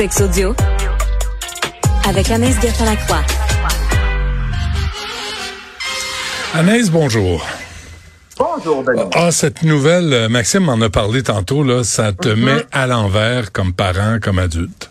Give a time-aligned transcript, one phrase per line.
[0.00, 0.54] Sex audio
[2.08, 3.20] avec Anaïs Gertin-Lacroix.
[6.54, 7.46] Anaïs, bonjour.
[8.38, 9.10] Bonjour, Benoît.
[9.14, 13.52] Ah, cette nouvelle, euh, Maxime m'en a parlé tantôt, là, ça te met à l'envers
[13.52, 14.89] comme parent, comme adulte.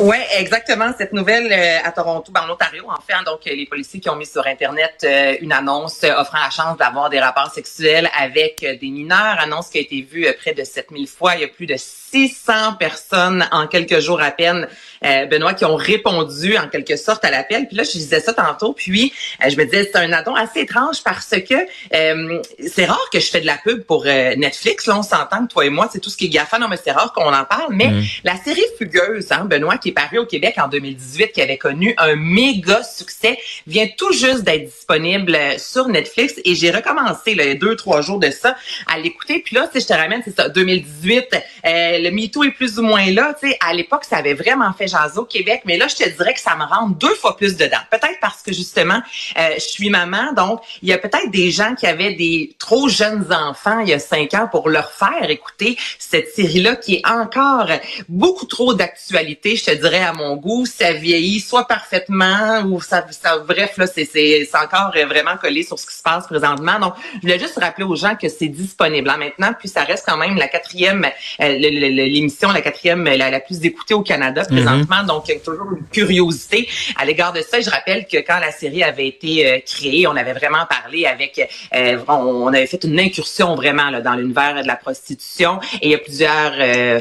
[0.00, 0.92] Oui, exactement.
[0.98, 4.00] Cette nouvelle euh, à Toronto, ben, en Ontario, en fait, hein, donc euh, les policiers
[4.00, 8.10] qui ont mis sur Internet euh, une annonce offrant la chance d'avoir des rapports sexuels
[8.18, 11.36] avec des mineurs, annonce qui a été vue près de 7000 fois.
[11.36, 14.66] Il y a plus de 600 personnes en quelques jours à peine,
[15.02, 17.66] Benoît, qui ont répondu en quelque sorte à l'appel.
[17.66, 19.12] Puis là, je disais ça tantôt, puis
[19.46, 21.54] je me disais, c'est un addon assez étrange parce que
[21.90, 24.86] c'est rare que je fais de la pub pour Netflix.
[24.86, 26.58] Là, on s'entend, toi et moi, c'est tout ce qui est GAFA.
[26.58, 27.72] Non, mais c'est rare qu'on en parle.
[27.72, 28.02] Mais mm.
[28.22, 31.94] la série Fugueuse, hein, Benoît, qui est paru au Québec en 2018, qui avait connu
[31.98, 37.76] un méga succès, vient tout juste d'être disponible sur Netflix et j'ai recommencé là, deux,
[37.76, 38.56] trois jours de ça
[38.86, 39.40] à l'écouter.
[39.44, 42.82] Puis là, si je te ramène, c'est ça, 2018, euh, le MeToo est plus ou
[42.82, 43.36] moins là.
[43.38, 46.32] Sais, à l'époque, ça avait vraiment fait jaser au Québec, mais là, je te dirais
[46.32, 47.76] que ça me rend deux fois plus dedans.
[47.90, 49.02] Peut-être parce que justement,
[49.36, 52.88] euh, je suis maman, donc il y a peut-être des gens qui avaient des trop
[52.88, 57.06] jeunes enfants il y a cinq ans pour leur faire écouter cette série-là qui est
[57.06, 57.68] encore
[58.08, 59.56] beaucoup trop d'actualité.
[59.74, 64.48] Dirais à mon goût, ça vieillit soit parfaitement ou ça, ça bref là, c'est c'est
[64.54, 66.78] encore vraiment collé sur ce qui se passe présentement.
[66.78, 70.04] Donc, je voulais juste rappeler aux gens que c'est disponible hein, maintenant, puis ça reste
[70.06, 71.06] quand même la quatrième
[71.40, 74.46] euh, l'émission la quatrième la, plus écoutée au Canada mm-hmm.
[74.48, 75.02] présentement.
[75.06, 77.60] Donc, il y a toujours une curiosité à l'égard de ça.
[77.60, 81.40] je rappelle que quand la série avait été euh, créée, on avait vraiment parlé avec,
[81.74, 85.90] euh, on, avait fait une incursion vraiment là, dans l'univers de la prostitution, et il
[85.90, 86.52] y a plusieurs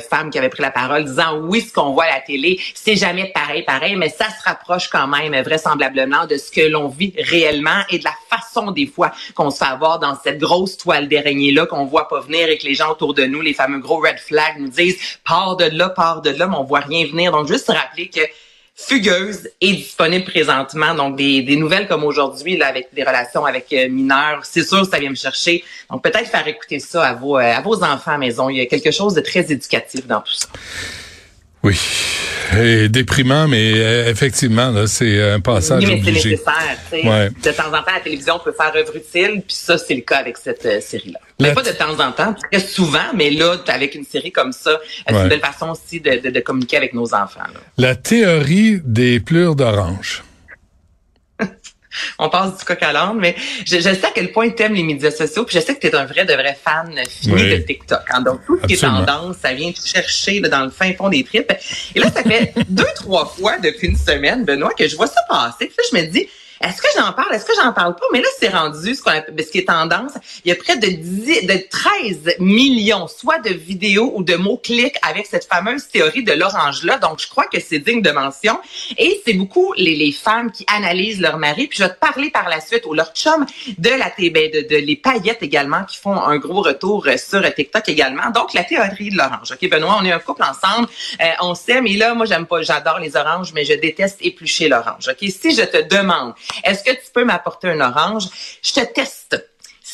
[0.09, 2.95] femmes qui avaient pris la parole disant oui, ce qu'on voit à la télé, c'est
[2.95, 7.14] jamais pareil, pareil, mais ça se rapproche quand même vraisemblablement de ce que l'on vit
[7.17, 11.08] réellement et de la façon des fois qu'on se fait avoir dans cette grosse toile
[11.08, 13.97] d'araignée-là qu'on voit pas venir et que les gens autour de nous, les fameux gros
[13.97, 17.31] red flags, nous disent «pars de là, pars de là», mais on voit rien venir.
[17.31, 18.22] Donc, juste rappeler que
[18.75, 20.95] Fugueuse est disponible présentement.
[20.95, 24.83] Donc, des, des nouvelles comme aujourd'hui, là, avec des relations avec euh, mineurs, c'est sûr,
[24.86, 25.64] ça vient me chercher.
[25.92, 28.49] Donc, peut-être faire écouter ça à vos, euh, à vos enfants à maison.
[28.49, 30.48] Il y a quelque chose de très éducatif dans tout ça.
[31.61, 31.80] Oui.
[32.59, 36.77] Et déprimant, mais euh, effectivement, c'est un passage oui, mais c'est nécessaire.
[36.91, 37.30] Ouais.
[37.30, 40.17] De temps en temps, la télévision peut faire œuvre utile, puis ça, c'est le cas
[40.17, 41.19] avec cette euh, série-là.
[41.39, 44.80] Mais pas de temps en temps, très souvent, mais là, avec une série comme ça,
[45.08, 47.42] c'est une belle façon aussi de, de, communiquer avec nos enfants.
[47.77, 50.23] La théorie des pleurs d'orange
[52.20, 54.83] on passe du coq à l'âne, mais je, sais à quel point tu aimes les
[54.83, 57.58] médias sociaux, puis je sais que tu es un vrai de vrai fan fini de
[57.58, 58.02] TikTok.
[58.09, 58.21] Hein.
[58.21, 61.23] Donc, tout ce qui est tendance, ça vient te chercher dans le fin fond des
[61.23, 61.54] tripes.
[61.95, 65.21] Et là, ça fait deux, trois fois depuis une semaine, Benoît, que je vois ça
[65.27, 65.71] passer.
[65.76, 66.27] Puis je me dis,
[66.63, 67.35] est-ce que j'en parle?
[67.35, 68.05] Est-ce que j'en parle pas?
[68.13, 70.13] Mais là, c'est rendu ce, ce qui est tendance.
[70.45, 74.95] Il y a près de, 10, de 13 millions, soit de vidéos ou de mots-clics
[75.01, 76.97] avec cette fameuse théorie de l'orange-là.
[76.99, 78.59] Donc, je crois que c'est digne de mention.
[78.97, 81.67] Et c'est beaucoup les, les femmes qui analysent leur mari.
[81.67, 83.45] Puis, je vais te parler par la suite, ou leur chum,
[83.77, 87.89] de la ben, de, de les paillettes également, qui font un gros retour sur TikTok
[87.89, 88.30] également.
[88.30, 89.51] Donc, la théorie de l'orange.
[89.51, 90.87] OK, Benoît, on est un couple ensemble.
[91.21, 91.87] Euh, on s'aime.
[91.87, 95.09] Et là, moi, j'aime pas, j'adore les oranges, mais je déteste éplucher l'orange.
[95.09, 96.33] OK, si je te demande
[96.64, 98.27] est-ce que tu peux m'apporter un orange?
[98.61, 99.52] Je te teste.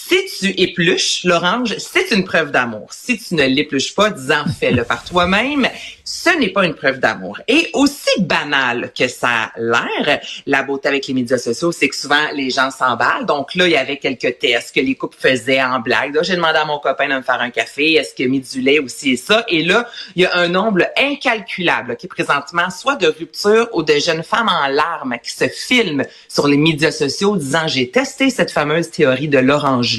[0.10, 2.88] Si tu épluches l'orange, c'est une preuve d'amour.
[2.90, 5.68] Si tu ne l'épluches pas, disant fais-le par toi-même,
[6.04, 7.40] ce n'est pas une preuve d'amour.
[7.48, 11.96] Et aussi banal que ça a l'air, la beauté avec les médias sociaux, c'est que
[11.96, 13.28] souvent les gens s'emballent.
[13.28, 16.18] Donc là, il y avait quelques tests que les couples faisaient en blague.
[16.24, 17.94] J'ai demandé à mon copain de me faire un café.
[17.94, 19.46] Est-ce qu'il a mis du lait aussi et ça?
[19.48, 23.94] Et là, il y a un nombre incalculable qui présentement soit de rupture ou de
[24.00, 28.50] jeunes femmes en larmes qui se filment sur les médias sociaux disant j'ai testé cette
[28.50, 29.99] fameuse théorie de l'orange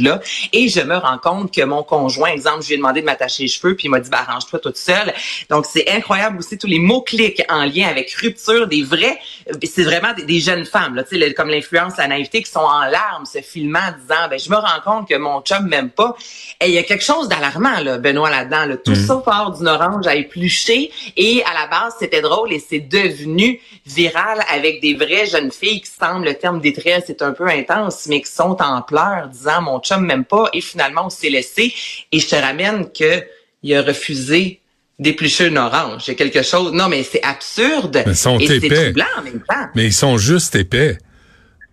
[0.53, 3.45] et je me rends compte que mon conjoint, exemple, je lui ai demandé de m'attacher
[3.45, 5.13] les cheveux puis il m'a dit bah arrange-toi toute seule.
[5.49, 9.19] Donc c'est incroyable aussi tous les mots-clics en lien avec rupture, des vrais,
[9.65, 11.05] c'est vraiment des, jeunes femmes, là,
[11.37, 14.81] comme l'influence, la naïveté, qui sont en larmes, se filmant, disant, ben, je me rends
[14.85, 16.15] compte que mon chum m'aime pas.
[16.61, 18.77] Et il y a quelque chose d'alarmant, là, Benoît, là-dedans, là.
[18.77, 19.07] Tout mm.
[19.07, 20.91] ça part d'une orange à éplucher.
[21.17, 25.81] Et à la base, c'était drôle et c'est devenu viral avec des vraies jeunes filles
[25.81, 29.63] qui semblent, le terme détresse est un peu intense, mais qui sont en pleurs, disant,
[29.63, 30.49] mon chum m'aime pas.
[30.53, 31.75] Et finalement, on s'est laissé.
[32.13, 33.25] Et je te ramène que
[33.63, 34.61] il a refusé
[34.99, 36.03] d'éplucher une orange.
[36.05, 36.73] C'est quelque chose.
[36.73, 38.03] Non, mais c'est absurde.
[38.07, 38.93] Mais ils sont et épais.
[39.19, 39.67] en même temps.
[39.75, 40.99] Mais ils sont juste épais.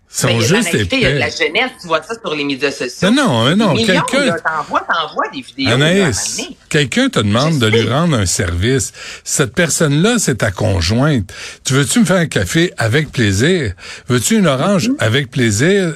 [0.09, 0.97] Sont juste épais.
[0.97, 3.11] Il y a de la jeunesse, tu vois ça sur les médias sociaux.
[3.11, 3.75] Non, non, non.
[3.75, 4.35] Quelqu'un.
[4.43, 5.73] T'envoies, t'envoies des vidéos.
[5.73, 8.93] Anaïs, quelqu'un te demande de lui rendre un service.
[9.25, 11.31] Cette personne-là, c'est ta conjointe.
[11.65, 13.73] Tu veux-tu me faire un café avec plaisir?
[14.07, 15.03] Veux-tu une orange mm-hmm.
[15.03, 15.95] avec plaisir?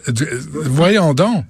[0.54, 1.46] Voyons donc.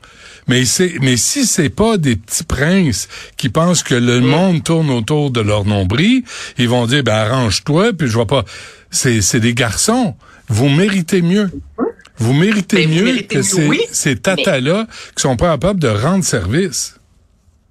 [0.47, 3.07] Mais c'est, mais si c'est pas des petits princes
[3.37, 6.23] qui pensent que le monde tourne autour de leur nombril,
[6.57, 8.45] ils vont dire, ben arrange-toi, puis je vois pas.
[8.91, 10.15] C'est, c'est des garçons.
[10.47, 11.49] Vous méritez mieux.
[12.21, 15.51] Vous méritez Ben, vous mieux méritez que mieux, ces, oui, ces tatas-là qui sont pas
[15.51, 16.95] capables de rendre service.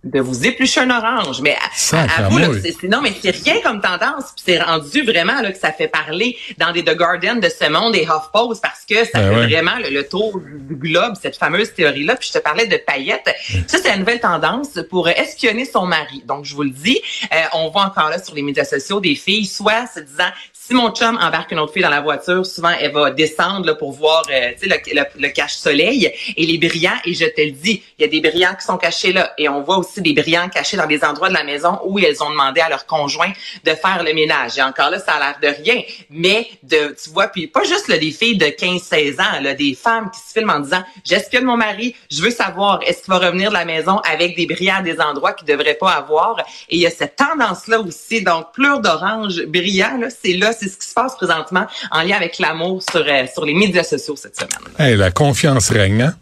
[0.03, 1.41] De vous éplucher un orange.
[1.43, 4.33] Mais à- Sacre à, vous, là, c'est, non, mais c'est rien comme tendance.
[4.35, 7.69] Puis c'est rendu vraiment là, que ça fait parler dans des The Guardian de ce
[7.69, 9.47] monde et HuffPost parce que ça Ben fait ouais.
[9.47, 12.17] vraiment le, le tour du globe, cette fameuse théorie-là.
[12.17, 13.29] Puis je te parlais de paillettes.
[13.67, 16.23] Ça, c'est la nouvelle tendance pour espionner son mari.
[16.27, 17.01] Donc, je vous le dis,
[17.33, 20.75] euh, on voit encore là sur les médias sociaux des filles, soit se disant, si
[20.75, 23.91] mon chum embarque une autre fille dans la voiture, souvent elle va descendre là, pour
[23.93, 26.99] voir euh, tu sais, le, le, le cache-soleil et les brillants.
[27.05, 29.33] Et je te le dis, il y a des brillants qui sont cachés là.
[29.37, 32.23] Et on voit aussi des brillants cachés dans des endroits de la maison où elles
[32.23, 33.33] ont demandé à leur conjoint
[33.65, 34.59] de faire le ménage.
[34.59, 35.83] Et encore là, ça a l'air de rien.
[36.11, 39.75] Mais de, tu vois, puis pas juste là, des filles de 15-16 ans, là, des
[39.75, 43.19] femmes qui se filment en disant, j'espionne mon mari, je veux savoir, est-ce qu'il va
[43.19, 46.39] revenir de la maison avec des brillants des endroits qu'il devrait pas avoir.
[46.69, 48.23] Et il y a cette tendance-là aussi.
[48.23, 52.17] Donc, pleure d'orange brillant, là, c'est là, c'est ce qui se passe présentement en lien
[52.17, 54.75] avec l'amour sur, euh, sur les médias sociaux cette semaine.
[54.79, 56.15] Hey, la confiance règne, hein?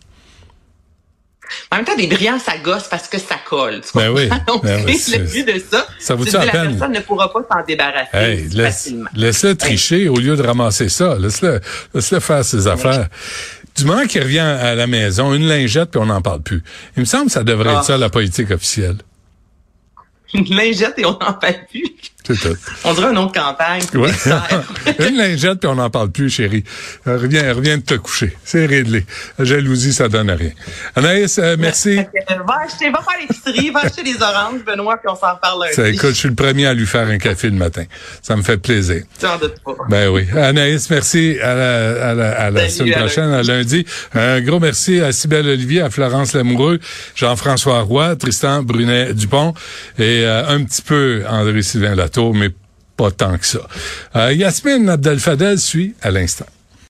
[1.72, 3.80] En même temps, des brillants, ça gosse parce que ça colle.
[3.80, 4.28] tu Ben oui?
[4.46, 5.86] Donc, ben oui, le but de ça.
[5.98, 6.70] ça dis, la la peine?
[6.76, 9.10] personne ne pourra pas s'en débarrasser Hey, laisse, facilement.
[9.14, 11.16] laisse-le tricher au lieu de ramasser ça.
[11.18, 11.60] Laisse-le,
[11.94, 13.08] laisse-le faire ses affaires.
[13.76, 16.62] Du moment qu'il revient à la maison, une lingette, puis on n'en parle plus.
[16.96, 17.78] Il me semble que ça devrait Ah.
[17.78, 18.96] être ça, la politique officielle.
[20.34, 21.86] Une lingette et on n'en parle plus.
[22.28, 22.56] C'est tout.
[22.84, 23.82] On dirait un nom de campagne.
[23.94, 24.10] Ouais.
[25.08, 26.62] Une lingette, puis on n'en parle plus, chérie.
[27.06, 28.36] Euh, Reviens, reviens de te coucher.
[28.44, 29.04] C'est réglé.
[29.38, 30.50] La jalousie, ça donne rien.
[30.94, 31.96] Anaïs, euh, merci.
[32.46, 35.74] Va acheter, va faire l'épicerie, va acheter des oranges, Benoît, puis on s'en reparle lundi.
[35.74, 37.84] Ça, écoute, je suis le premier à lui faire un café le matin.
[38.22, 39.02] Ça me fait plaisir.
[39.20, 39.72] J'en doute pas.
[39.88, 40.26] Ben oui.
[40.36, 41.38] Anaïs, merci.
[41.42, 43.84] À la, à la, à la Salut, semaine prochaine, à lundi.
[44.14, 46.78] Un gros merci à Cybelle Olivier, à Florence Lamoureux,
[47.16, 49.54] Jean-François Roy, Tristan Brunet-Dupont
[49.98, 52.50] et euh, un petit peu André-Sylvain Latour, mais
[52.96, 53.60] pas tant que ça.
[54.16, 56.46] Euh, Yasmine Abdel-Fadel suit à l'instant.